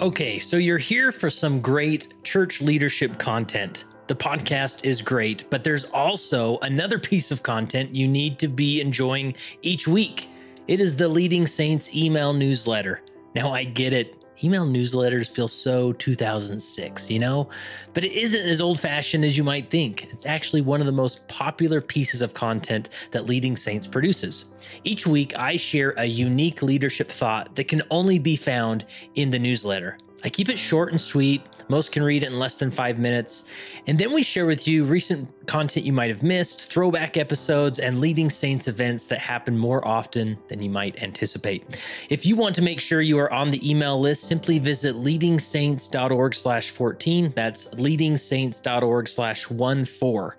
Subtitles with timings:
[0.00, 3.84] Okay, so you're here for some great church leadership content.
[4.08, 8.80] The podcast is great, but there's also another piece of content you need to be
[8.80, 10.28] enjoying each week.
[10.66, 13.02] It is the Leading Saints email newsletter.
[13.36, 14.23] Now, I get it.
[14.42, 17.48] Email newsletters feel so 2006, you know?
[17.92, 20.12] But it isn't as old fashioned as you might think.
[20.12, 24.46] It's actually one of the most popular pieces of content that Leading Saints produces.
[24.82, 29.38] Each week, I share a unique leadership thought that can only be found in the
[29.38, 29.98] newsletter.
[30.24, 31.42] I keep it short and sweet.
[31.68, 33.44] Most can read it in less than five minutes.
[33.86, 38.00] And then we share with you recent content you might have missed, throwback episodes, and
[38.00, 41.78] leading Saints events that happen more often than you might anticipate.
[42.08, 46.34] If you want to make sure you are on the email list, simply visit leadingsaints.org
[46.34, 47.32] slash 14.
[47.34, 50.34] That's leadingsaints.org slash 14.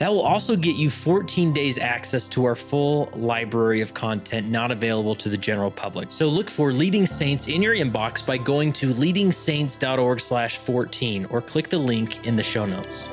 [0.00, 4.70] That will also get you 14 days access to our full library of content not
[4.70, 6.10] available to the general public.
[6.10, 11.42] So look for Leading Saints in your inbox by going to leadingsaints.org slash 14 or
[11.42, 13.10] click the link in the show notes.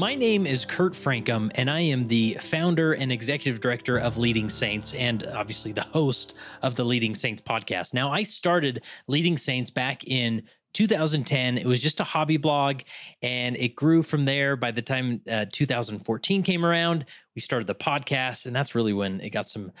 [0.00, 4.48] My name is Kurt Francom, and I am the founder and executive director of Leading
[4.48, 7.92] Saints, and obviously the host of the Leading Saints podcast.
[7.92, 10.42] Now, I started Leading Saints back in
[10.72, 12.82] 2010 it was just a hobby blog
[13.22, 14.54] and it grew from there.
[14.54, 17.04] By the time uh, 2014 came around
[17.34, 19.72] we started the podcast and that's really when it got some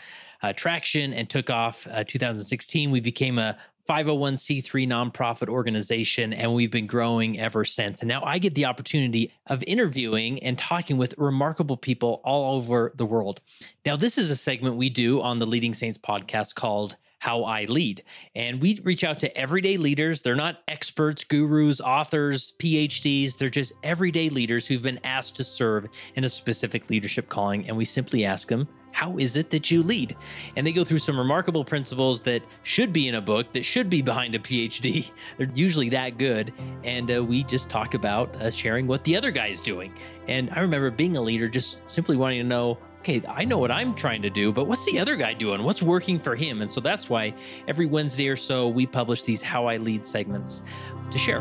[0.42, 1.86] uh, traction and took off.
[1.88, 3.56] Uh, 2016 we became a
[3.90, 8.02] 501c3 nonprofit organization, and we've been growing ever since.
[8.02, 12.92] And now I get the opportunity of interviewing and talking with remarkable people all over
[12.94, 13.40] the world.
[13.84, 17.64] Now, this is a segment we do on the Leading Saints podcast called how I
[17.64, 18.04] lead.
[18.36, 20.22] And we reach out to everyday leaders.
[20.22, 23.38] They're not experts, gurus, authors, PhDs.
[23.38, 27.66] They're just everyday leaders who've been asked to serve in a specific leadership calling.
[27.66, 30.16] And we simply ask them, how is it that you lead?
[30.56, 33.90] And they go through some remarkable principles that should be in a book, that should
[33.90, 35.10] be behind a PhD.
[35.38, 36.52] They're usually that good.
[36.84, 39.94] And uh, we just talk about uh, sharing what the other guy's doing.
[40.28, 43.70] And I remember being a leader, just simply wanting to know okay, I know what
[43.70, 45.62] I'm trying to do, but what's the other guy doing?
[45.62, 46.60] What's working for him?
[46.60, 47.34] And so that's why
[47.66, 50.62] every Wednesday or so we publish these How I Lead segments
[51.10, 51.40] to share.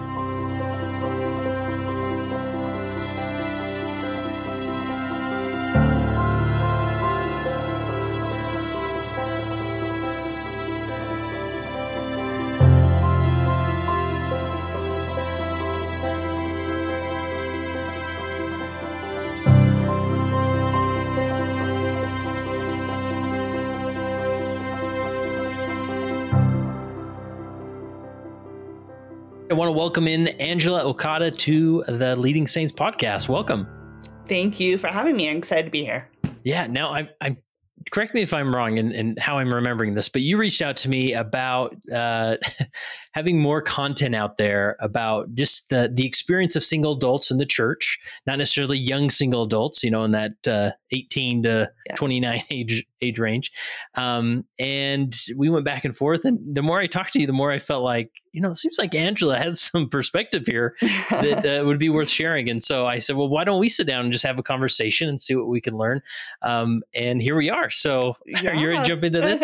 [29.51, 33.29] I want to welcome in Angela Okada to the Leading Saints podcast.
[33.29, 33.67] Welcome.
[34.27, 35.27] Thank you for having me.
[35.27, 36.07] I'm excited to be here.
[36.43, 36.67] Yeah.
[36.67, 37.37] Now, I'm, I'm
[37.91, 40.77] correct me if I'm wrong in, in how I'm remembering this, but you reached out
[40.77, 42.37] to me about uh,
[43.13, 47.45] having more content out there about just the the experience of single adults in the
[47.45, 51.95] church, not necessarily young single adults, you know, in that uh, 18 to yeah.
[51.95, 53.51] 29 age age range.
[53.95, 57.33] Um, and we went back and forth, and the more I talked to you, the
[57.33, 60.75] more I felt like you know, it seems like Angela has some perspective here
[61.09, 62.49] that uh, would be worth sharing.
[62.49, 65.09] And so I said, well, why don't we sit down and just have a conversation
[65.09, 66.01] and see what we can learn?
[66.41, 67.69] Um, and here we are.
[67.69, 68.51] So yeah.
[68.51, 69.43] are you ready to jump into this?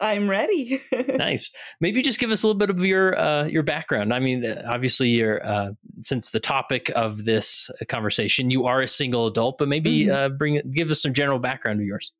[0.00, 0.82] I'm ready.
[1.08, 1.50] nice.
[1.80, 4.12] Maybe just give us a little bit of your uh, your background.
[4.12, 5.70] I mean, obviously, you're uh,
[6.02, 10.14] since the topic of this conversation, you are a single adult, but maybe mm-hmm.
[10.14, 12.12] uh, bring give us some general background of yours.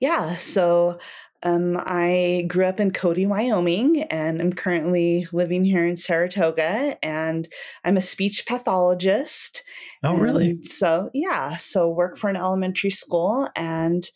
[0.00, 0.36] Yeah.
[0.36, 0.98] So
[1.42, 6.96] um, I grew up in Cody, Wyoming, and I'm currently living here in Saratoga.
[7.02, 7.48] And
[7.84, 9.62] I'm a speech pathologist.
[10.02, 10.64] Oh, really?
[10.64, 14.08] So yeah, so work for an elementary school, and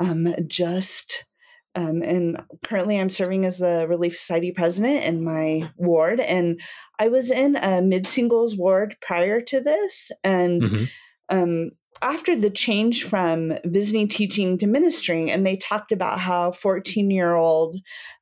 [0.00, 1.26] um, just
[1.74, 6.18] um, and currently I'm serving as a Relief Society president in my ward.
[6.18, 6.60] And
[6.98, 10.84] I was in a mid singles ward prior to this, and mm-hmm.
[11.28, 11.70] um,
[12.02, 17.34] after the change from visiting teaching to ministering, and they talked about how 14 year
[17.34, 17.76] old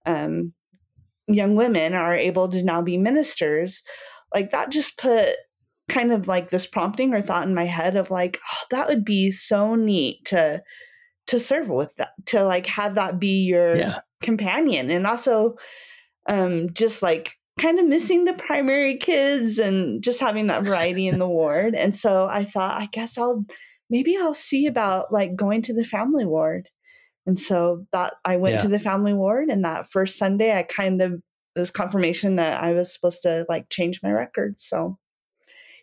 [0.04, 0.52] um,
[1.28, 3.82] young women are able to now be ministers,
[4.34, 5.36] like that just put
[5.88, 9.04] kind of like this prompting or thought in my head of like, oh, that would
[9.04, 10.62] be so neat to
[11.28, 13.98] to serve with that, to like have that be your yeah.
[14.22, 15.56] companion, and also
[16.28, 21.18] um, just like kind of missing the primary kids and just having that variety in
[21.18, 21.74] the ward.
[21.74, 23.44] And so I thought, I guess I'll
[23.88, 26.68] maybe I'll see about like going to the family ward.
[27.26, 28.58] And so that I went Yeah.
[28.60, 32.62] to the family ward, and that first Sunday, I kind of it was confirmation that
[32.62, 34.60] I was supposed to like change my record.
[34.60, 34.98] So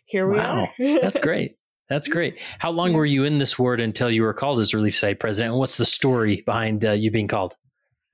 [0.06, 0.68] here we Wow.
[0.78, 0.98] are.
[1.02, 1.56] That's great.
[1.88, 2.40] That's great.
[2.60, 2.96] How long Yeah.
[2.96, 5.52] were you in this ward until you were called as Relief Society president?
[5.52, 7.56] And what's the story behind uh, you being called?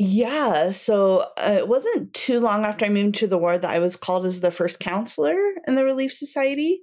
[0.02, 3.80] Yeah, so uh, it wasn't too long after I moved to the ward that I
[3.80, 6.80] was called as the first counselor in the Relief Society.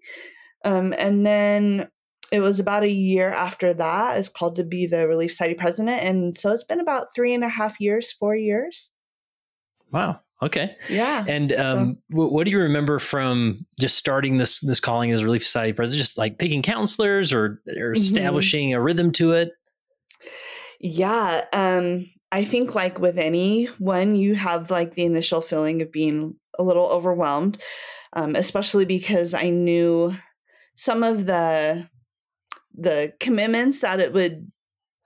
[0.63, 1.87] Um, and then
[2.31, 5.55] it was about a year after that, I was called to be the Relief Society
[5.55, 6.03] president.
[6.03, 8.91] And so it's been about three and a half years, four years.
[9.91, 10.19] Wow.
[10.43, 10.75] Okay.
[10.87, 11.25] Yeah.
[11.27, 15.43] And um, wh- what do you remember from just starting this this calling as Relief
[15.43, 16.05] Society president?
[16.05, 17.97] Just like picking counselors or, or Mhm.
[17.97, 19.53] establishing a rhythm to it?
[20.79, 21.45] Yeah.
[21.51, 26.63] Um, I think like with anyone, you have like the initial feeling of being a
[26.63, 27.61] little overwhelmed,
[28.13, 30.13] um, especially because I knew
[30.75, 31.87] some of the
[32.79, 34.51] the commitments that it would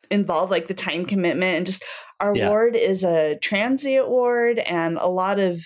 [0.09, 1.83] involve, like the time commitment and just
[2.19, 2.49] our Yeah.
[2.49, 5.61] ward is a transient ward and a lot of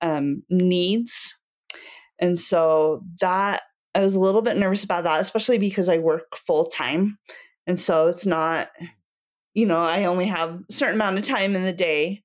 [0.00, 1.36] um, needs.
[2.18, 3.62] And so that
[3.94, 7.18] I was a little bit nervous about that, especially because I work full time.
[7.66, 8.68] And so it's not
[9.54, 12.22] you know, I only have a certain amount of time in the day.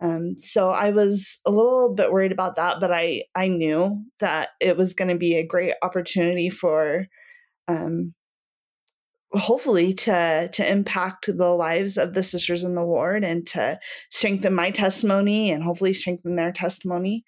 [0.00, 4.50] Um, so I was a little bit worried about that, but I I knew that
[4.60, 7.06] it was going to be a great opportunity for,
[7.66, 8.14] um,
[9.32, 13.78] hopefully to to impact the lives of the sisters in the ward and to
[14.10, 17.24] strengthen my testimony and hopefully strengthen their testimony.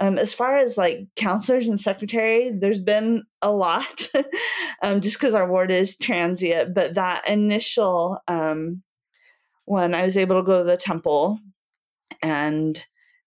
[0.00, 4.08] Um, as far as like counselors and secretary, there's been a lot,
[4.82, 6.74] um, just because our ward is transient.
[6.74, 8.82] But that initial um,
[9.68, 11.38] when I was able to go to the temple
[12.22, 12.84] and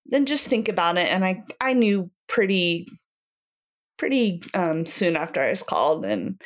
[0.08, 2.88] then just think about it, and I I knew pretty
[3.98, 6.42] pretty um, soon after I was called, and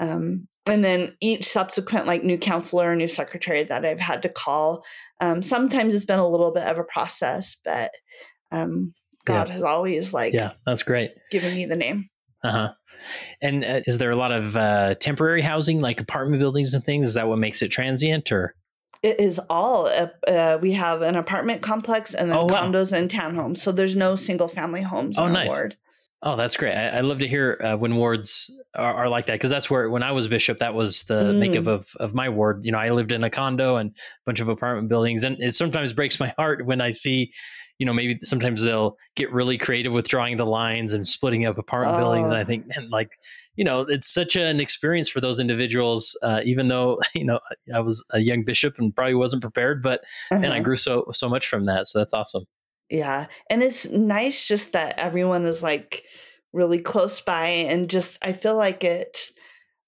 [0.00, 4.28] um, and then each subsequent like new counselor or new secretary that I've had to
[4.28, 4.84] call,
[5.20, 7.92] um, sometimes it's been a little bit of a process, but
[8.50, 8.92] um,
[9.24, 9.52] God Yeah.
[9.54, 11.12] has always like Yeah, that's great.
[11.30, 12.10] given me the name.
[12.42, 12.72] Uh huh.
[13.40, 17.06] And uh, is there a lot of uh, temporary housing, like apartment buildings and things?
[17.08, 18.54] Is that what makes it transient, or
[19.06, 19.86] It is all.
[19.86, 22.64] Uh, uh, we have an apartment complex and then Oh, wow.
[22.64, 23.58] condos and townhomes.
[23.58, 25.16] So there's no single family homes.
[25.16, 25.46] Oh, nice.
[25.48, 25.76] ward.
[26.22, 26.74] Oh, that's great.
[26.74, 29.88] I, I love to hear uh, when wards are, are like that because that's where
[29.90, 31.38] when I was bishop, that was the Mm.
[31.38, 32.64] makeup of of my ward.
[32.64, 33.94] You know, I lived in a condo and a
[34.26, 37.32] bunch of apartment buildings, and it sometimes breaks my heart when I see,
[37.78, 41.58] you know, maybe sometimes they'll get really creative with drawing the lines and splitting up
[41.58, 42.46] apartment buildings, and I Oh.
[42.46, 43.10] think, man, like,
[43.56, 46.16] you know, it's such an experience for those individuals.
[46.22, 47.40] Uh, even though you know
[47.74, 50.04] I was a young bishop and probably wasn't prepared, but
[50.42, 50.60] and I Uh-huh.
[50.60, 51.88] grew so so much from that.
[51.88, 52.44] So that's awesome.
[52.88, 53.26] Yeah.
[53.50, 56.04] And it's nice just that everyone is like
[56.52, 59.30] really close by and just I feel like it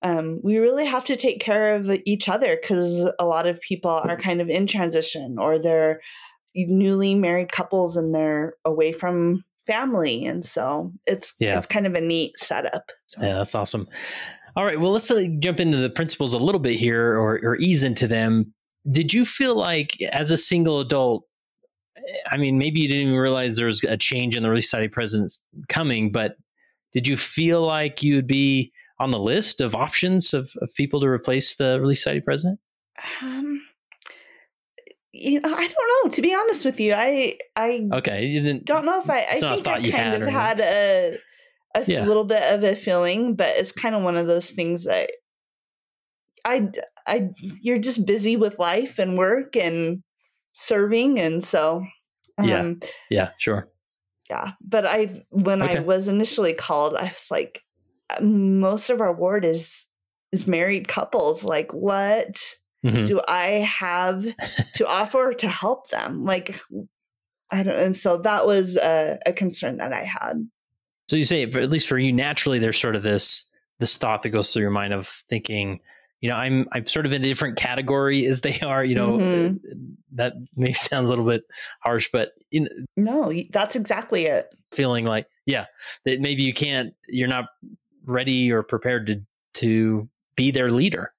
[0.02, 3.90] um, we really have to take care of each other because a lot of people
[3.90, 6.00] are kind of in transition or they're
[6.56, 11.56] newly married couples and they're away from family and so it's Yeah.
[11.58, 13.86] it's kind of a neat setup so Yeah, that's awesome.
[14.56, 17.56] All right, well, let's uh, jump into the principles a little bit here, or, or
[17.58, 18.52] ease into them.
[18.90, 21.22] Did you feel like, as a single adult,
[22.28, 24.88] I mean, maybe you didn't even realize there was a change in the Relief Society
[24.88, 26.36] presidents coming, but
[26.92, 31.06] did you feel like you'd be on the list of options of, of people to
[31.06, 32.58] replace the Relief Society president?
[33.22, 33.62] um
[35.20, 36.10] you know, I don't know.
[36.10, 38.66] To be honest with you, I I Okay, you didn't.
[38.66, 39.20] don't know if I.
[39.20, 41.18] I It's not a think I kind had of had a
[41.74, 42.04] a Yeah.
[42.04, 45.10] little bit of a feeling, but it's kind of one of those things that
[46.44, 46.70] I
[47.06, 47.30] I
[47.62, 50.02] you're just busy with life and work and
[50.54, 51.84] serving, and so
[52.38, 52.62] Yeah.
[52.62, 53.68] um, Yeah, sure.
[54.30, 54.52] yeah.
[54.60, 55.78] But I when Okay.
[55.78, 57.60] I was initially called, I was like,
[58.10, 59.88] "Uh, most of our ward is
[60.32, 61.44] is married couples.
[61.44, 62.54] Like, what
[62.84, 63.06] Mhm.
[63.06, 64.24] do I have
[64.74, 66.24] to offer to help them?
[66.24, 66.60] Like,
[67.50, 67.76] I don't.
[67.78, 70.48] And so that was a, a concern that I had.
[71.08, 73.44] So you say, at least for you, naturally, there's sort of this
[73.80, 75.80] this thought that goes through your mind of thinking,
[76.20, 78.84] you know, I'm I'm sort of in a different category as they are.
[78.84, 79.58] You know, Mhm.
[80.12, 81.42] that may sounds a little bit
[81.80, 84.54] harsh, but in No, that's exactly it.
[84.72, 85.64] feeling like, yeah,
[86.04, 87.46] that maybe you can't, you're not
[88.04, 89.22] ready or prepared to
[89.54, 91.12] to be their leader.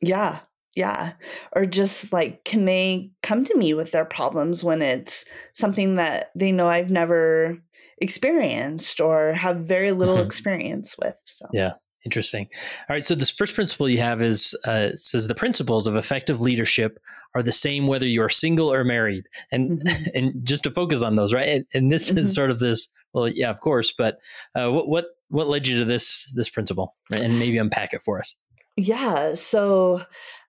[0.00, 0.40] Yeah.
[0.74, 1.12] Yeah.
[1.54, 6.30] Or just like, can they come to me with their problems when it's something that
[6.34, 7.58] they know I've never
[7.98, 10.24] experienced or have very little Mhm.
[10.26, 11.14] experience with?
[11.24, 11.72] So, Yeah.
[12.04, 12.48] Interesting.
[12.88, 13.04] All right.
[13.04, 16.98] So this first principle you have is uh, says the principles of effective leadership
[17.36, 19.84] are the same whether you are single or married, and Mhm.
[20.16, 21.48] and just to focus on those, right?
[21.48, 22.18] And, and this Mhm.
[22.18, 22.88] is sort of this.
[23.12, 24.18] Well, yeah, of course, but
[24.56, 27.22] uh, what what what led you to this this principle, right?
[27.22, 28.34] And maybe unpack it for us.
[28.76, 29.34] yeah.
[29.34, 30.02] So,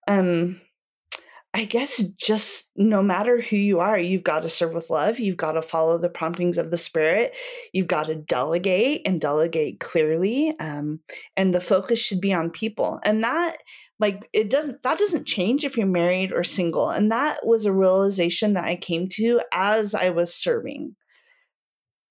[0.08, 0.60] um,
[1.56, 5.20] I guess just no matter who you are, you've got to serve with love.
[5.20, 7.38] You've got to follow the promptings of the Spirit.
[7.74, 10.56] You've got to delegate and delegate clearly.
[10.60, 11.00] Um,
[11.38, 13.00] and the focus should be on people.
[13.04, 13.58] And that,
[14.00, 16.90] like, it doesn't, that doesn't change if you're married or single.
[16.90, 20.96] And that was a realization that I came to as I was serving.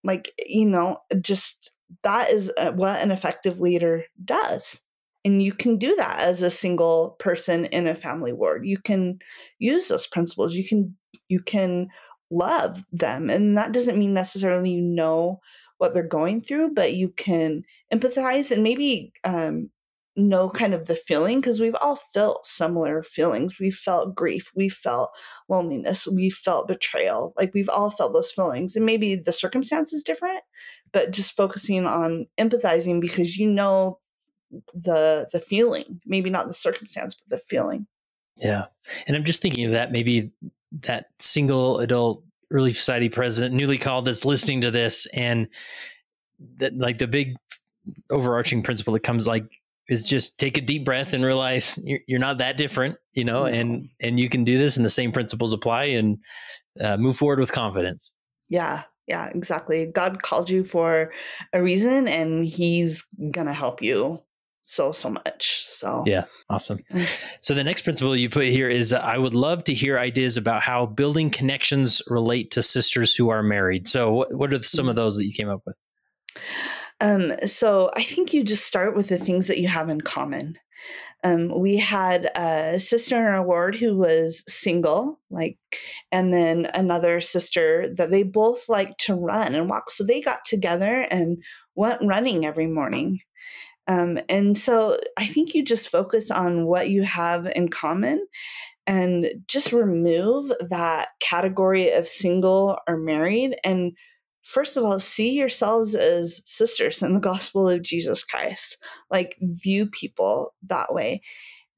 [0.04, 1.72] Like, you know, just
[2.04, 4.82] that is uh, what an effective leader does
[5.24, 8.66] and you can do that as a single person in a family ward.
[8.66, 9.18] You can
[9.58, 10.54] use those principles.
[10.54, 10.96] You can
[11.28, 11.88] you can
[12.30, 15.38] love them and that doesn't mean necessarily you know
[15.76, 17.62] what they're going through but you can
[17.92, 19.68] empathize and maybe um,
[20.16, 23.58] know kind of the feeling because we've all felt similar feelings.
[23.58, 24.50] We felt grief.
[24.54, 25.10] We felt
[25.48, 26.06] loneliness.
[26.06, 27.32] We felt betrayal.
[27.36, 30.40] Like we've all felt those feelings and maybe the circumstance is different
[30.92, 33.98] but just focusing on empathizing because you know
[34.74, 37.86] the the feeling maybe not the circumstance but the feeling.
[38.38, 38.64] Yeah
[39.06, 40.30] and i'm just thinking of that maybe
[40.80, 45.48] that single adult relief society president newly called that's listening to this and
[46.56, 47.36] that like the big
[48.10, 49.44] overarching principle that comes like
[49.88, 53.44] is just take a deep breath and realize you're, you're not that different you know
[53.44, 53.46] no.
[53.46, 56.18] and and you can do this and the same principles apply and
[56.80, 58.12] uh, move forward with confidence.
[58.48, 59.86] Yeah yeah exactly.
[59.86, 61.12] God called you for
[61.52, 64.20] a reason and he's gonna help you
[64.62, 66.04] so so much so.
[66.06, 66.78] Yeah awesome.
[66.92, 67.06] Mm.
[67.40, 70.36] so the next principle you put here is uh, i would love to hear ideas
[70.36, 73.88] about how building connections relate to sisters who are married.
[73.88, 74.96] So what, what are some of mm.
[74.96, 75.76] those that you came up with?
[77.00, 80.56] Um, so i think you just start with the things that you have in common.
[81.24, 85.56] Um, we had a sister in our ward who was single like
[86.10, 89.90] and then another sister that they both like to run and walk.
[89.90, 91.42] So they got together and
[91.76, 93.20] went running every morning
[93.88, 98.26] um, and so I think you just focus on what you have in common
[98.86, 103.56] and just remove that category of single or married.
[103.64, 103.92] And
[104.42, 108.78] first of all, see yourselves as sisters in the gospel of Jesus Christ.
[109.10, 111.22] Like, view people that way.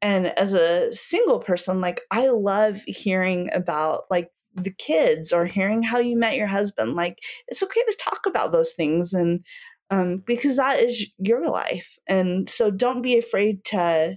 [0.03, 5.83] And as a single person, like, I love hearing about like the kids or hearing
[5.83, 6.95] how you met your husband.
[6.95, 9.45] Like, it's okay to talk about those things and
[9.91, 11.97] um, because that is your life.
[12.07, 14.17] And so don't be afraid to,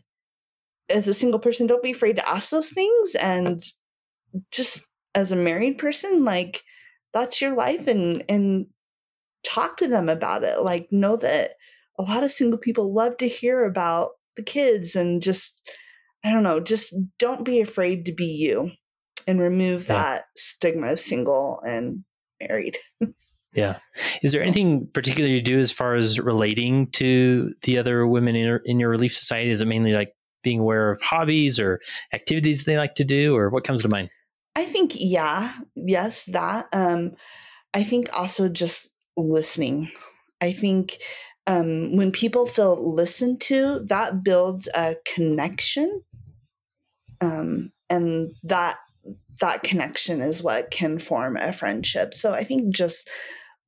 [0.89, 3.15] as a single person, don't be afraid to ask those things.
[3.15, 3.63] And
[4.51, 4.83] just
[5.15, 6.63] as a married person, like
[7.13, 8.67] that's your life and, and
[9.43, 10.61] talk to them about it.
[10.61, 11.51] Like know that
[11.99, 15.69] a lot of single people love to hear about the kids and just,
[16.23, 18.71] I don't know, just don't be afraid to be you
[19.27, 19.95] and remove yeah.
[19.95, 22.03] that stigma of single and
[22.39, 22.77] married.
[23.53, 23.79] Yeah.
[24.21, 28.45] Is there anything particular you do as far as relating to the other women in
[28.45, 29.49] your, in your relief society?
[29.49, 30.13] Is it mainly like
[30.43, 31.79] being aware of hobbies or
[32.13, 34.09] activities they like to do, or what comes to mind?
[34.55, 36.67] I think, yeah, yes, that.
[36.71, 37.13] Um,
[37.73, 39.91] I think also just listening.
[40.41, 40.97] I think
[41.47, 46.03] um, when people feel listened to, that builds a connection.
[47.21, 48.77] Um, and that
[49.39, 52.13] that connection is what can form a friendship.
[52.13, 53.09] So I think just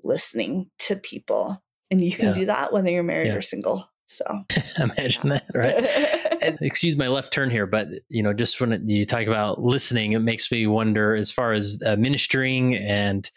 [0.03, 2.33] listening to people, and you can yeah.
[2.33, 3.35] do that whether you're married yeah.
[3.35, 3.89] or single.
[4.07, 4.25] So
[4.79, 5.75] imagine that, right?
[6.41, 10.13] and excuse my left turn here, but you know, just when you talk about listening,
[10.13, 13.29] it makes me wonder as far as uh, ministering and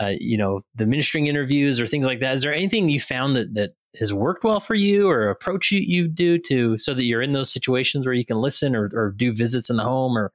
[0.00, 2.34] uh, you know the ministering interviews or things like that.
[2.34, 5.80] Is there anything you found that that has worked well for you or approach you,
[5.80, 9.12] you do to so that you're in those situations where you can listen or, or
[9.14, 10.32] do visits in the home or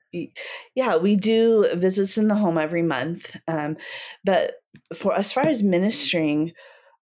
[0.75, 3.75] yeah we do visits in the home every month um,
[4.23, 4.55] but
[4.95, 6.53] for as far as ministering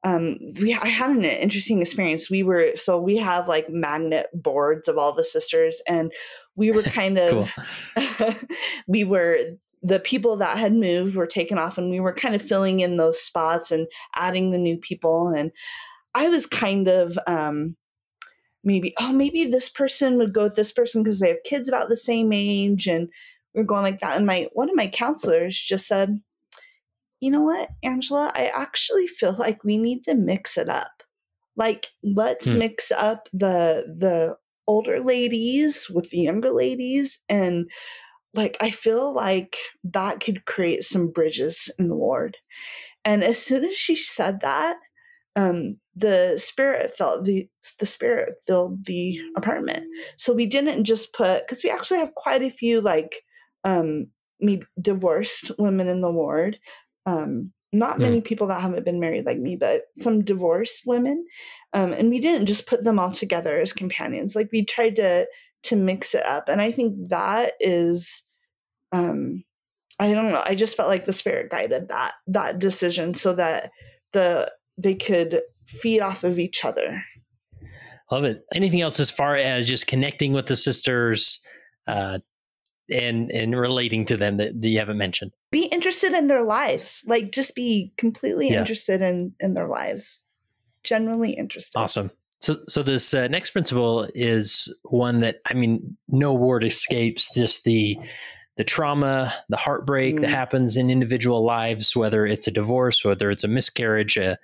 [0.05, 2.29] um, we I had an interesting experience.
[2.29, 6.13] We were so we have like magnet boards of all the sisters, and
[6.55, 7.51] we were kind of
[8.87, 9.39] we were
[9.81, 12.97] the people that had moved were taken off, and we were kind of filling in
[12.97, 15.29] those spots and adding the new people.
[15.29, 15.51] And
[16.15, 17.75] I was kind of um,
[18.63, 21.89] maybe, oh, maybe this person would go with this person because they have kids about
[21.89, 23.09] the same age, and
[23.53, 24.17] we are going like that.
[24.17, 26.19] And my one of my counselors just said,
[27.19, 28.31] "You know what, Angela?
[28.33, 31.03] I actually feel like we need to mix it up.
[31.57, 32.59] Like, let's hmm.
[32.59, 37.69] mix up the the older ladies with the younger ladies and."
[38.33, 39.55] Like, I feel like
[39.85, 42.35] that could create some bridges in the ward.
[43.05, 44.75] And as soon as she said that,
[45.37, 47.47] um, the spirit felt the
[47.79, 49.85] the spirit filled the apartment.
[50.17, 53.23] So we didn't just put because we actually have quite a few like
[53.63, 54.07] um,
[54.39, 56.59] maybe divorced women in the ward.
[57.05, 61.25] Um, not many people that haven't been married like me, but some divorced women.
[61.73, 64.35] Um, and we didn't just put them all together as companions.
[64.35, 65.27] Like we tried to
[65.63, 68.23] to mix it up, and I think that is
[68.91, 69.43] um
[69.99, 73.71] i don't know i just felt like the spirit guided that that decision so that
[74.13, 77.03] the they could feed off of each other.
[78.11, 78.45] Love it.
[78.53, 81.39] Anything else as far as just connecting with the sisters
[81.87, 82.19] uh
[82.91, 85.31] and and relating to them that, that you haven't mentioned?
[85.51, 87.03] Be interested in their lives.
[87.07, 88.59] Like just be completely yeah.
[88.59, 90.21] interested in in their lives.
[90.83, 91.77] Generally interested.
[91.77, 92.11] Awesome.
[92.41, 97.63] So so this uh, next principle is one that i mean no word escapes just
[97.63, 97.97] the
[98.57, 100.21] the trauma the heartbreak mm.
[100.21, 104.37] that happens in individual lives whether it's a divorce whether it's a miscarriage a,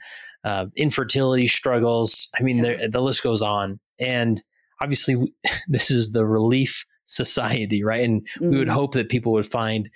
[0.44, 2.76] uh, infertility struggles i mean yeah.
[2.76, 4.44] the, the list goes on and
[4.82, 5.34] obviously
[5.68, 8.04] this is the relief society, right?
[8.04, 8.50] And mm-hmm.
[8.50, 8.76] we would mm-hmm.
[8.76, 9.90] hope that people would find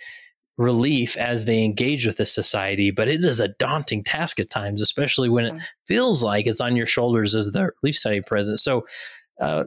[0.58, 4.82] relief as they engage with the society, but it is a daunting task at times,
[4.82, 8.62] especially when it feels like it's on your shoulders as the relief society president.
[8.62, 8.86] So,
[9.42, 9.66] uh,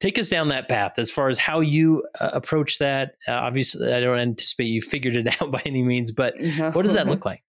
[0.00, 3.16] take us down that path as far as how you uh, approach that.
[3.28, 6.70] Uh, obviously, I don't anticipate you figured it out by any means, but no.
[6.72, 7.42] what does that look like?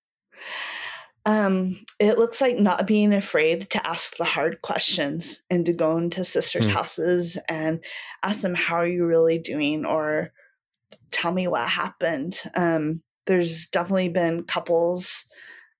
[1.25, 5.97] Um, it looks like not being afraid to ask the hard questions and to go
[5.97, 6.71] into sisters' mm.
[6.71, 7.79] houses and
[8.23, 9.85] ask them, How are you really doing?
[9.85, 10.31] or
[11.11, 12.41] tell me what happened.
[12.55, 15.25] Um, there's definitely been couples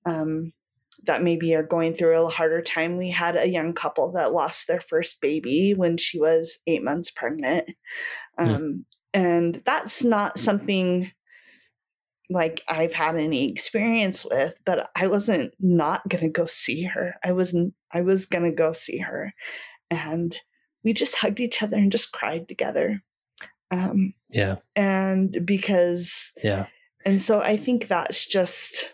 [0.05, 0.53] um,
[1.03, 2.97] that maybe are going through a harder time.
[2.97, 7.09] We had a young couple that lost their first baby when she was eight months
[7.11, 7.69] pregnant.
[8.37, 8.49] Hmm.
[8.49, 8.83] Um, mm.
[9.13, 11.11] And that's not something
[12.29, 17.15] like I've had any experience with, but I wasn't not going to go see her.
[17.23, 17.55] I was
[17.91, 19.33] I was going to go see her.
[19.89, 20.35] And
[20.83, 23.01] we just hugged each other and just cried together.
[23.69, 24.57] Um yeah.
[24.75, 26.67] And because Yeah.
[27.05, 28.93] And so I think that's just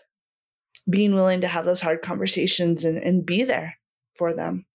[0.88, 3.76] being willing to have those hard conversations and, and be there
[4.14, 4.66] for them.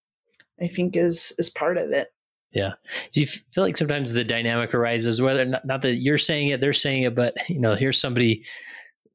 [0.62, 2.10] I think is is part of it.
[2.52, 2.74] Yeah.
[3.12, 6.62] Do you feel like sometimes the dynamic arises, whether not, not that you're saying it,
[6.62, 8.46] they're saying it, but you know, here's somebody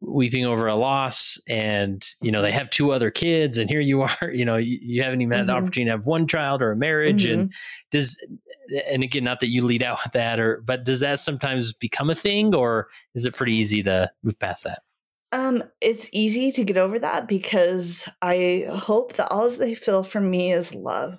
[0.00, 4.02] weeping over a loss and you know they have two other kids and here you
[4.20, 5.50] are you know you, you haven't even had mm-hmm.
[5.50, 7.40] an opportunity to have one child or a marriage mm-hmm.
[7.40, 7.52] and
[7.90, 8.16] does
[8.86, 12.10] and again not that you lead out with that or but does that sometimes become
[12.10, 14.82] a thing or is it pretty easy to move past that
[15.32, 20.30] um it's easy to get over that because i hope that all they feel from
[20.30, 21.18] me is love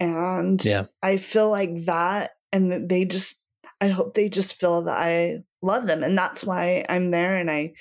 [0.00, 0.86] and yeah.
[1.02, 3.38] I feel like that, and they just,
[3.80, 6.02] I hope they just feel that I love them.
[6.02, 7.36] And that's why I'm there.
[7.36, 7.72] And I,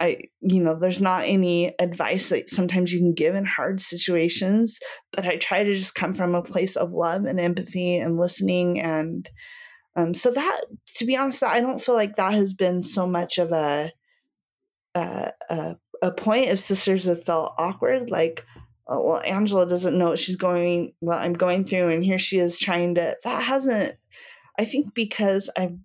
[0.00, 4.78] I, you know, there's not any advice that sometimes you can give in hard situations,
[5.12, 8.80] but I try to just come from a place of love and empathy and listening.
[8.80, 9.28] And
[9.96, 10.60] um, so that,
[10.96, 13.92] to be honest, I don't feel like that has been so much of a,
[14.94, 18.10] a, a, a point if sisters have felt awkward.
[18.10, 18.44] Like,
[18.86, 22.38] oh, well, Angela doesn't know what she's going, what I'm going through, and here she
[22.38, 23.16] is trying to.
[23.24, 23.94] That hasn't.
[24.58, 25.76] I think because I've,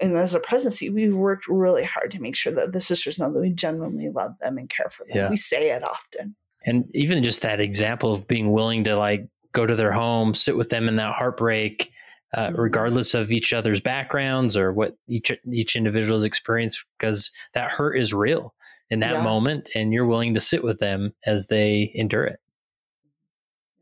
[0.00, 3.30] and as a presidency, we've worked really hard to make sure that the sisters know
[3.32, 5.16] that we genuinely love them and care for them.
[5.16, 5.30] Yeah.
[5.30, 6.34] We say it often.
[6.64, 10.56] And even just that example of being willing to like go to their home, sit
[10.56, 11.92] with them in that heartbreak,
[12.34, 12.60] uh, mm-hmm.
[12.60, 18.12] regardless of each other's backgrounds or what each each individual's experience, because that hurt is
[18.12, 18.54] real
[18.90, 19.24] in that yeah.
[19.24, 22.38] moment and you're willing to sit with them as they endure it.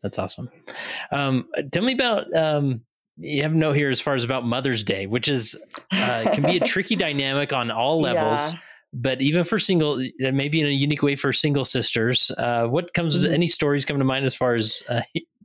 [0.03, 0.51] That's awesome.
[1.11, 2.83] Um, tell me about um,
[3.17, 5.57] you have a note here as far as about Mother's Day, which is
[5.93, 8.55] uh, can be a tricky dynamic on all levels.
[8.55, 8.61] Yeah.
[8.95, 13.25] But even for single, maybe in a unique way for single sisters, uh, what comes?
[13.25, 13.33] Mm-hmm.
[13.33, 15.01] Any stories come to mind as far as uh,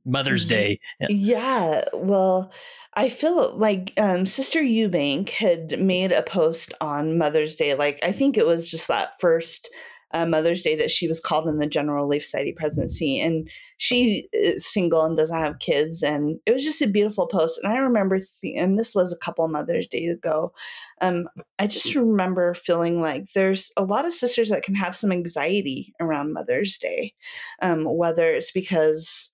[0.05, 0.79] Mother's Day?
[0.99, 1.07] Yeah.
[1.09, 1.83] yeah.
[1.93, 2.51] Well,
[2.97, 7.75] I feel like um, Sister Eubank had made a post on Mother's Day.
[7.75, 9.69] Like, I think it was just that first
[10.15, 13.19] uh, Mother's Day that she was called in the General Relief Society presidency.
[13.19, 16.01] And she is single and doesn't have kids.
[16.01, 17.59] And it was just a beautiful post.
[17.61, 20.51] And I remember, th- and this was a couple Mother's Day ago,
[20.99, 21.29] um,
[21.59, 25.93] I just remember feeling like there's a lot of sisters that can have some anxiety
[25.99, 27.13] around Mother's Day,
[27.61, 29.31] um, whether it's because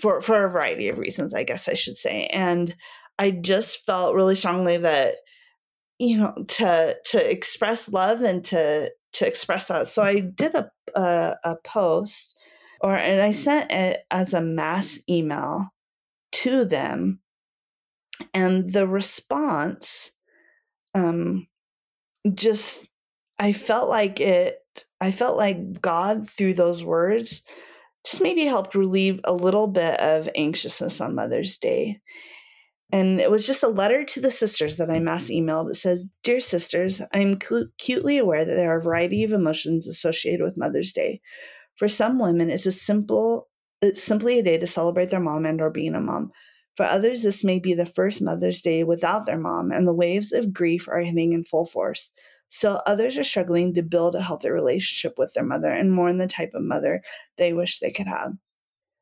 [0.00, 2.26] for for a variety of reasons, I guess I should say.
[2.32, 2.74] And
[3.18, 5.16] I just felt really strongly that
[5.98, 9.86] you know to to express love and to to express that.
[9.86, 12.38] So I did a a, a post
[12.80, 15.68] or and I sent it as a mass email
[16.32, 17.20] to them
[18.34, 20.12] and the response
[20.94, 21.46] um
[22.34, 22.88] just
[23.38, 24.58] I felt like it
[25.00, 27.42] I felt like God through those words
[28.04, 32.00] just maybe helped relieve a little bit of anxiousness on Mother's Day.
[32.92, 35.48] And it was just a letter to the sisters that I mass mm-hmm.
[35.48, 35.70] emailed.
[35.70, 39.86] It said, Dear sisters, I am acutely aware that there are a variety of emotions
[39.86, 41.20] associated with Mother's Day.
[41.76, 43.48] For some women, it's a simple,
[43.80, 46.32] it's simply a day to celebrate their mom and or being a mom.
[46.76, 50.32] For others, this may be the first Mother's Day without their mom, and the waves
[50.32, 52.10] of grief are hitting in full force.
[52.50, 56.26] Still, others are struggling to build a healthy relationship with their mother and mourn the
[56.26, 57.00] type of mother
[57.38, 58.32] they wish they could have.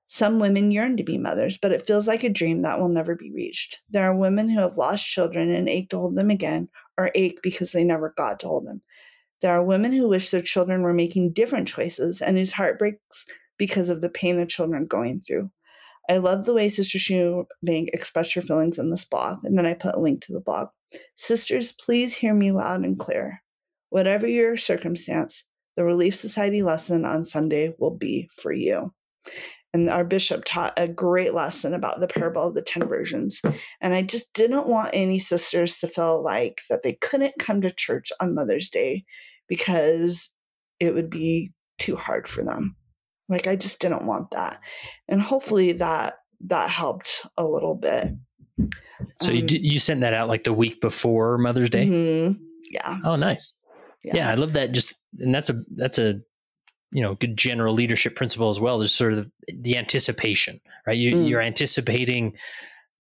[0.06, 3.14] Some women yearn to be mothers, but it feels like a dream that will never
[3.14, 3.80] be reached.
[3.88, 7.40] There are women who have lost children and ache to hold them again, or ache
[7.42, 8.82] because they never got to hold them.
[9.40, 13.24] There are women who wish their children were making different choices and whose heart breaks
[13.56, 15.50] because of the pain their children are going through.
[16.08, 19.74] I love the way Sister Eubank expressed her feelings in this blog, and then I
[19.74, 20.68] put a link to the blog.
[21.16, 23.42] Sisters, please hear me loud and clear.
[23.90, 25.44] Whatever your circumstance,
[25.76, 28.92] the Relief Society lesson on Sunday will be for you
[29.74, 33.42] and our bishop taught a great lesson about the parable of the 10 virgins
[33.80, 37.70] and i just didn't want any sisters to feel like that they couldn't come to
[37.70, 39.04] church on mother's day
[39.48, 40.30] because
[40.80, 42.76] it would be too hard for them
[43.28, 44.60] like i just didn't want that.
[45.08, 48.08] And hopefully that that helped a little bit.
[49.20, 51.86] So um, you did, you sent that out like the week before mother's day?
[51.86, 52.42] Mm-hmm.
[52.70, 52.98] yeah.
[53.04, 53.52] Oh nice.
[54.04, 54.16] Yeah.
[54.16, 54.30] yeah.
[54.30, 56.20] I love that just and that's a that's a
[56.90, 60.96] you know good general leadership principle as well is sort of the, the anticipation right?
[60.96, 61.28] You, mm.
[61.28, 62.34] you're anticipating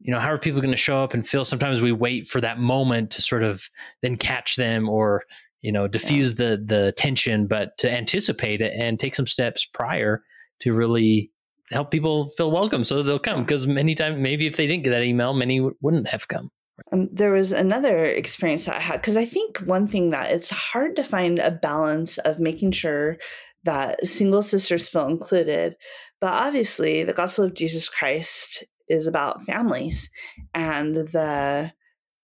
[0.00, 1.44] you know how are people going to show up and feel?
[1.44, 3.68] Sometimes we wait for that moment to sort of
[4.02, 5.24] then catch them or
[5.62, 6.50] you know diffuse yeah.
[6.50, 10.22] the the tension but to anticipate it and take some steps prior
[10.60, 11.30] to really
[11.70, 14.90] help people feel welcome so they'll come because many times maybe if they didn't get
[14.90, 16.50] that email many wouldn't have come
[16.92, 20.50] um, there was another experience that I had because I think one thing that it's
[20.50, 23.18] hard to find a balance of making sure
[23.64, 25.76] that single sisters feel included.
[26.20, 30.10] But obviously, the gospel of Jesus Christ is about families,
[30.54, 31.72] and the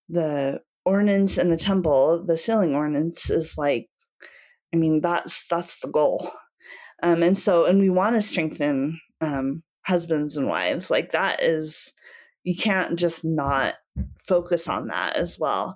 [0.09, 3.89] the ordinance in the temple, the sealing ordinance, is like,
[4.73, 6.31] I mean, that's that's the goal.
[7.03, 10.89] Um, and so, and we want to strengthen um, husbands and wives.
[10.89, 11.93] Like that is,
[12.43, 13.75] you can't just not
[14.27, 15.75] focus on that as well.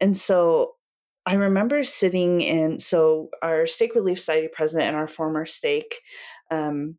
[0.00, 0.72] And so,
[1.26, 5.94] I remember sitting in, so our Stake Relief Society president and our former stake,
[6.50, 6.98] um,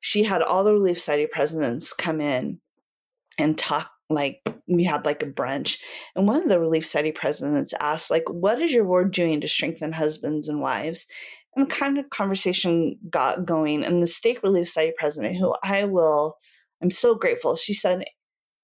[0.00, 2.58] she had all the Relief Society presidents come in
[3.36, 5.78] and talk like we had like a brunch
[6.14, 9.48] and one of the relief society presidents asked like what is your ward doing to
[9.48, 11.06] strengthen husbands and wives?
[11.56, 15.84] And the kind of conversation got going and the stake relief society president who i
[15.84, 16.36] will
[16.82, 18.04] i'm so grateful she said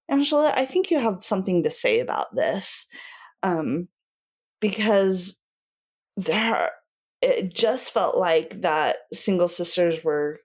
[0.09, 2.87] angela i think you have something to say about this
[3.43, 3.89] um,
[4.61, 5.39] because
[6.17, 6.71] there
[7.23, 10.41] it just felt like that single sisters were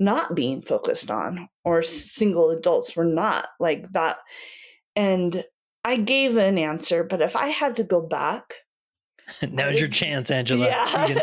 [0.00, 4.18] not being focused on or single adults were not like that.
[4.96, 5.44] And
[5.84, 8.54] i gave an answer but if i had to go back
[9.48, 10.66] now's your chance angela.
[10.66, 11.06] Yeah.
[11.06, 11.20] Can,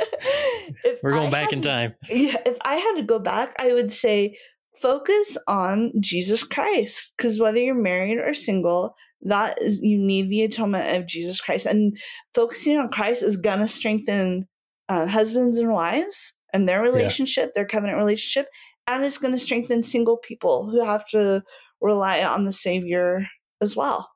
[1.03, 1.93] we're going I back in time.
[2.09, 4.37] Yeah if i had to go back i would say
[4.81, 10.43] focus on jesus christ because whether you're married or single that is you need the
[10.43, 11.97] atonement of jesus christ and
[12.35, 14.47] focusing on christ is going to strengthen
[14.89, 17.51] uh, husbands and wives and their relationship yeah.
[17.61, 18.47] their covenant relationship
[18.87, 21.43] and it's going to strengthen single people who have to
[21.81, 23.27] rely on the savior
[23.61, 24.09] as well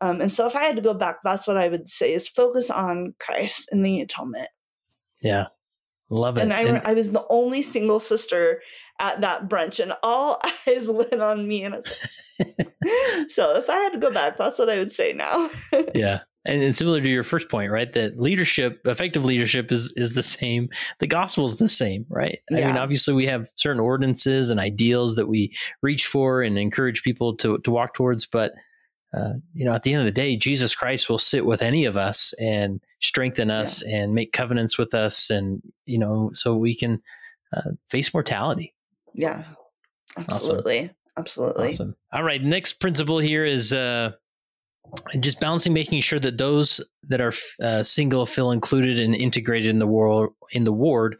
[0.00, 2.26] um, and so if i had to go back that's what i would say is
[2.26, 4.48] focus on christ and the atonement
[5.22, 5.46] yeah
[6.08, 6.42] Love it.
[6.42, 8.62] And I, and I was the only single sister
[9.00, 11.64] at that brunch, and all eyes lit on me.
[11.64, 11.74] And
[12.38, 12.56] like,
[13.28, 15.50] so if I had to go back, that's what I would say now.
[15.94, 16.20] yeah.
[16.46, 17.92] And, and similar to your first point, right?
[17.92, 20.68] That leadership, effective leadership is is the same.
[21.00, 22.38] The gospel is the same, right?
[22.50, 22.58] Yeah.
[22.58, 27.02] I mean, obviously we have certain ordinances and ideals that we reach for and encourage
[27.02, 28.52] people to to walk towards, but
[29.16, 31.84] uh, you know, at the end of the day, Jesus Christ will sit with any
[31.84, 33.98] of us and strengthen us yeah.
[33.98, 37.00] and make covenants with us, and you know, so we can
[37.56, 38.74] uh, face mortality.
[39.14, 39.44] Yeah,
[40.18, 40.94] absolutely, awesome.
[41.16, 41.68] absolutely.
[41.68, 41.96] Awesome.
[42.12, 44.12] All right, next principle here is uh,
[45.20, 49.78] just balancing, making sure that those that are uh, single feel included and integrated in
[49.78, 51.16] the world in the ward,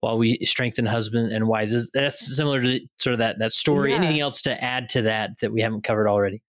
[0.00, 1.72] while we strengthen husband and wives.
[1.72, 3.90] Is that's similar to sort of that that story?
[3.90, 3.98] Yeah.
[3.98, 6.42] Anything else to add to that that we haven't covered already?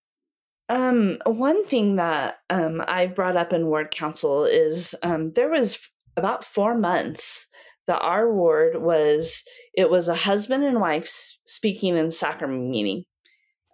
[0.69, 5.79] Um, one thing that um, I brought up in ward council is um, there was
[6.17, 7.47] about four months
[7.87, 13.05] that our ward was it was a husband and wife speaking in sacrament meeting,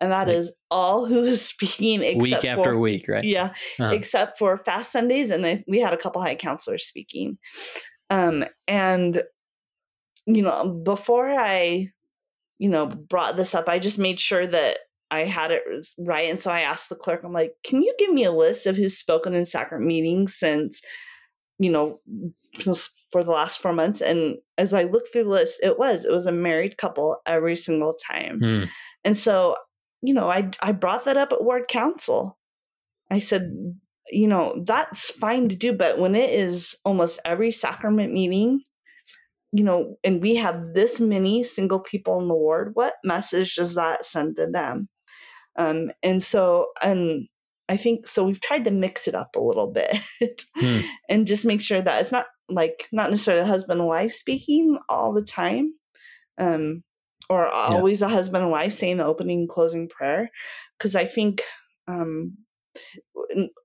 [0.03, 3.23] and that like, is all who was speaking week after for, week, right?
[3.23, 3.91] Yeah, uh-huh.
[3.91, 7.37] except for fast Sundays, and we had a couple high counselors speaking.
[8.09, 9.23] Um, and
[10.25, 11.91] you know, before I,
[12.57, 14.79] you know, brought this up, I just made sure that
[15.11, 15.63] I had it
[15.99, 16.29] right.
[16.29, 18.75] And so I asked the clerk, I'm like, can you give me a list of
[18.75, 20.81] who's spoken in sacrament meetings since,
[21.59, 21.99] you know,
[22.59, 24.01] since for the last four months?
[24.01, 27.55] And as I looked through the list, it was, it was a married couple every
[27.55, 28.39] single time.
[28.39, 28.63] Hmm.
[29.03, 29.55] And so
[30.03, 32.37] you know, I I brought that up at ward council.
[33.09, 33.53] I said,
[34.11, 38.61] you know, that's fine to do, but when it is almost every sacrament meeting,
[39.53, 43.75] you know, and we have this many single people in the ward, what message does
[43.75, 44.89] that send to them?
[45.57, 47.27] Um, and so, and
[47.69, 48.25] I think so.
[48.25, 50.01] We've tried to mix it up a little bit
[50.55, 50.81] hmm.
[51.09, 55.13] and just make sure that it's not like not necessarily husband and wife speaking all
[55.13, 55.73] the time,
[56.37, 56.83] um,
[57.33, 58.07] or always yeah.
[58.07, 60.29] a husband and wife saying the opening and closing prayer,
[60.77, 61.41] because I think
[61.87, 62.37] um,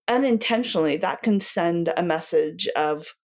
[0.08, 3.14] unintentionally that can send a message of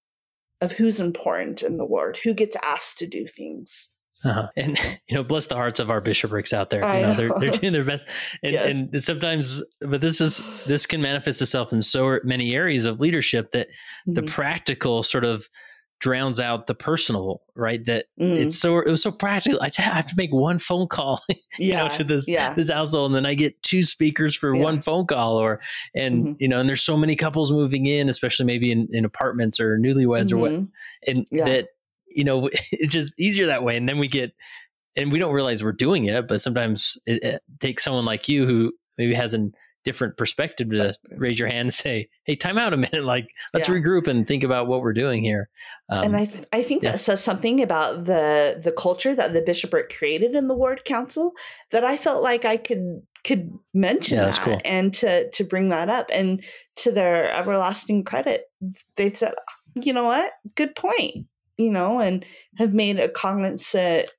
[0.60, 3.90] of who's important in the ward, who gets asked to do things.
[4.24, 4.48] Uh-huh.
[4.56, 4.78] And
[5.08, 6.80] you know, bless the hearts of our bishoprics out there.
[6.80, 8.06] You know, know, They're, they're doing their best,
[8.42, 8.76] and, yes.
[8.76, 13.50] and sometimes, but this is this can manifest itself in so many areas of leadership
[13.52, 14.14] that mm-hmm.
[14.14, 15.48] the practical sort of
[16.04, 17.82] drowns out the personal, right?
[17.86, 18.36] That mm.
[18.36, 19.58] it's so it was so practical.
[19.62, 22.52] I have to make one phone call, you yeah, know, to this yeah.
[22.52, 24.62] this household, and then I get two speakers for yeah.
[24.62, 25.62] one phone call, or
[25.94, 26.32] and mm-hmm.
[26.40, 29.78] you know, and there's so many couples moving in, especially maybe in, in apartments or
[29.78, 30.36] newlyweds mm-hmm.
[30.36, 30.64] or what, mm-hmm.
[31.06, 31.44] and yeah.
[31.46, 31.68] that
[32.06, 34.32] you know it's just easier that way, and then we get.
[34.96, 38.46] And we don't realize we're doing it, but sometimes it, it takes someone like you
[38.46, 39.52] who maybe has an
[39.84, 43.04] different perspective to raise your hand and say, "Hey, time out a minute.
[43.04, 43.74] Like, let's yeah.
[43.74, 45.48] regroup and think about what we're doing here."
[45.88, 46.92] Um, and I, th- I think yeah.
[46.92, 51.32] that says something about the the culture that the bishopric created in the ward council
[51.70, 54.60] that I felt like I could could mention yeah, that cool.
[54.64, 56.10] and to to bring that up.
[56.12, 56.42] And
[56.76, 58.44] to their everlasting credit,
[58.96, 59.34] they said,
[59.74, 60.32] "You know what?
[60.54, 62.26] Good point." You know, and
[62.58, 64.10] have made a cognizant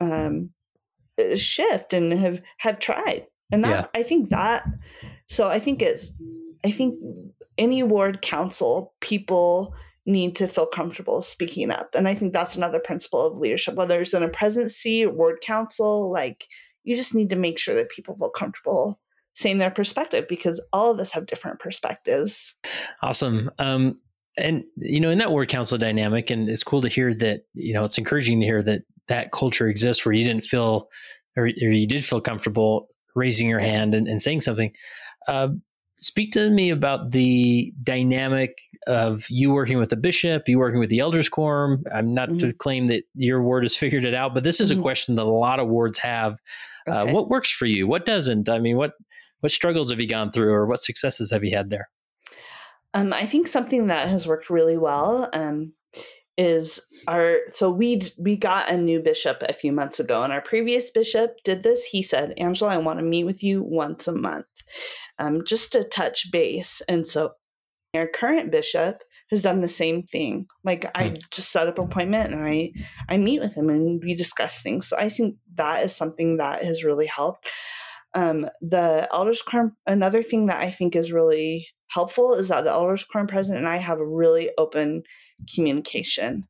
[0.00, 0.50] um,
[1.36, 4.00] shift and have have tried and that yeah.
[4.00, 4.64] i think that
[5.26, 6.12] so i think it's
[6.64, 6.94] i think
[7.58, 9.74] any ward council people
[10.06, 11.94] need to feel comfortable speaking up.
[11.94, 15.40] And i think that's another principle of leadership whether it's in a presidency or ward
[15.42, 16.46] council like
[16.84, 18.98] you just need to make sure that people feel comfortable
[19.34, 22.56] saying their perspective because all of us have different perspectives.
[23.02, 23.50] Awesome.
[23.58, 23.94] Um,
[24.36, 27.74] and you know in that ward council dynamic and it's cool to hear that you
[27.74, 30.88] know it's encouraging to hear that that culture exists where you didn't feel
[31.36, 34.72] or, or you did feel comfortable raising your hand and, and saying something.
[35.28, 35.48] Uh,
[36.00, 40.88] speak to me about the dynamic of you working with the bishop, you working with
[40.88, 41.84] the elders quorum.
[41.94, 42.38] I'm not mm-hmm.
[42.38, 44.80] to claim that your ward has figured it out, but this is mm-hmm.
[44.80, 46.38] a question that a lot of wards have.
[46.88, 47.10] Uh, okay.
[47.10, 47.86] Uh, what works for you?
[47.86, 48.48] What doesn't?
[48.48, 48.92] I mean, what
[49.40, 51.88] what struggles have you gone through, or what successes have you had there?
[52.92, 55.72] Um, I think something that has worked really well um,
[56.40, 60.40] is our so we we got a new bishop a few months ago and our
[60.40, 61.84] previous bishop did this.
[61.84, 64.46] He said angela i want to meet with you once a month
[65.18, 66.80] um, just to touch base.
[66.88, 67.32] And so
[67.94, 70.46] our current bishop has done the same thing.
[70.64, 71.16] Like i hmm.
[71.30, 72.72] just set up an appointment and i
[73.10, 74.88] i meet with him and we discuss things.
[74.88, 77.50] So i think that is something that has really helped.
[78.14, 82.70] Um, the elders quorum another thing that i think is really helpful is that the
[82.70, 85.04] elders quorum president and i have a really open
[85.54, 86.44] communication.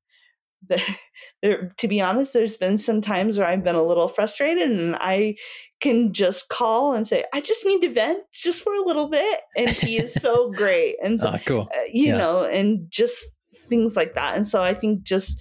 [1.43, 4.97] there, to be honest, there's been some times where I've been a little frustrated and
[5.01, 5.37] I
[5.81, 9.41] can just call and say, I just need to vent just for a little bit.
[9.57, 10.97] And he is so great.
[11.03, 11.69] And so, oh, cool.
[11.75, 12.19] Uh, you yeah.
[12.19, 13.25] know, and just
[13.69, 14.37] things like that.
[14.37, 15.41] And so I think just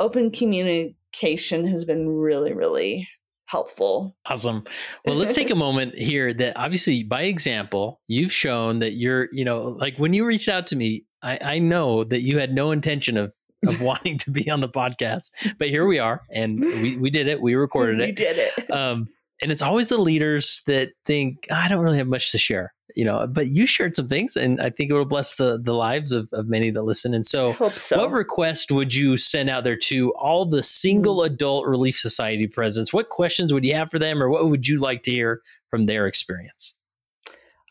[0.00, 3.08] open communication has been really, really
[3.46, 4.14] helpful.
[4.26, 4.62] Awesome.
[5.04, 9.44] Well, let's take a moment here that obviously by example, you've shown that you're, you
[9.44, 12.70] know, like when you reached out to me, I, I know that you had no
[12.70, 13.34] intention of
[13.66, 17.28] of wanting to be on the podcast, but here we are, and we, we did
[17.28, 17.40] it.
[17.40, 18.06] We recorded it.
[18.06, 18.70] We did it.
[18.78, 19.08] Um,
[19.40, 23.04] and it's always the leaders that think I don't really have much to share, you
[23.04, 23.26] know.
[23.26, 26.28] But you shared some things, and I think it will bless the the lives of,
[26.32, 27.14] of many that listen.
[27.14, 31.26] And so, so, what request would you send out there to all the single mm.
[31.26, 32.92] adult Relief Society presidents?
[32.92, 35.86] What questions would you have for them, or what would you like to hear from
[35.86, 36.74] their experience?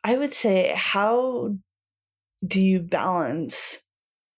[0.03, 1.57] I would say, how
[2.45, 3.79] do you balance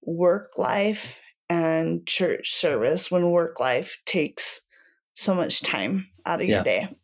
[0.01, 4.61] work life and church service when work life takes
[5.13, 6.55] so much time out of yeah.
[6.55, 6.95] your day?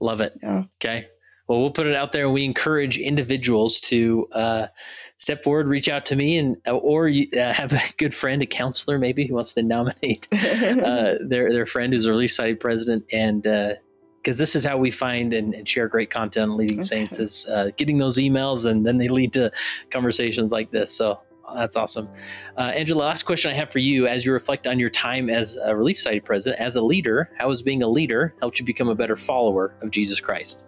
[0.00, 0.36] Love it.
[0.42, 0.64] Yeah.
[0.82, 1.08] Okay.
[1.46, 2.30] Well, we'll put it out there.
[2.30, 4.66] We encourage individuals to uh,
[5.16, 8.40] step forward, reach out to me, and uh, or you, uh, have a good friend,
[8.40, 12.54] a counselor maybe, who wants to nominate uh, their their friend who's a Relief Society
[12.54, 13.74] president, and uh,
[14.22, 16.86] because this is how we find and, and share great content on leading okay.
[16.86, 19.50] saints is uh, getting those emails and then they lead to
[19.90, 20.92] conversations like this.
[20.92, 21.20] So
[21.54, 22.08] that's awesome.
[22.56, 24.06] Uh, angela last question i have for you.
[24.06, 27.48] As you reflect on your time as a relief society president as a leader how
[27.48, 30.66] has being a leader helped you become a better follower of jesus christ?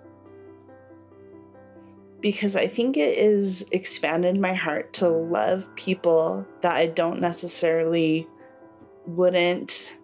[2.21, 8.27] Because i think it is expanded my heart to love people that i don't necessarily
[9.07, 9.99] wouldn't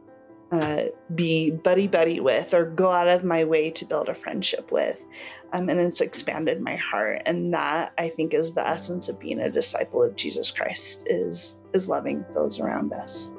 [0.51, 0.85] uh,
[1.15, 5.05] be buddy buddy with or go out of my way to build a friendship with.
[5.53, 7.23] Um, and it's expanded my heart.
[7.27, 11.57] And that I think is the essence of being a disciple of Jesus Christ is
[11.75, 13.31] is loving those around us.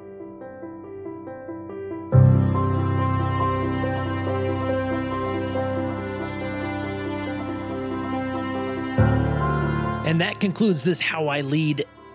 [10.10, 11.86] And that concludes this How I Lead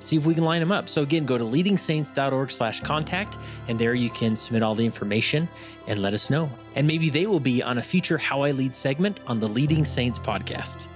[0.00, 0.88] see if we can line them up.
[0.88, 3.36] So again, go to leadingsaints.org slash contact,
[3.68, 5.48] and there you can submit all the information
[5.86, 6.50] and let us know.
[6.74, 9.84] And maybe they will be on a future How I Lead segment on the Leading
[9.84, 10.86] Saints podcast.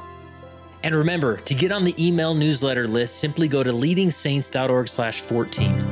[0.84, 5.91] And remember, to get on the email newsletter list, simply go to leadingsaints.org slash 14.